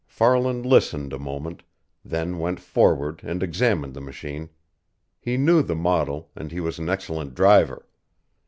Farland 0.07 0.65
listened 0.65 1.13
a 1.13 1.19
moment, 1.19 1.61
then 2.03 2.39
went 2.39 2.59
forward 2.59 3.21
and 3.23 3.43
examined 3.43 3.93
the 3.93 4.01
machine. 4.01 4.49
He 5.19 5.37
knew 5.37 5.61
the 5.61 5.75
model, 5.75 6.31
and 6.35 6.51
he 6.51 6.59
was 6.59 6.79
an 6.79 6.89
excellent 6.89 7.35
driver. 7.35 7.87